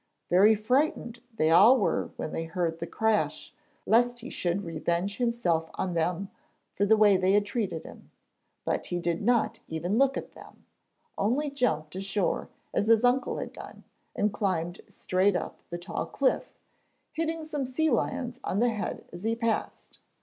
[0.31, 3.53] Very frightened they all were when they heard the crash,
[3.85, 6.31] lest he should revenge himself on them
[6.73, 8.09] for the way they had treated him.
[8.65, 10.65] But he did not even look at them,
[11.19, 13.83] only jumped ashore as his uncle had done,
[14.15, 16.57] and climbed straight up the tall cliff,
[17.11, 19.99] hitting some sea lions on the head as he passed.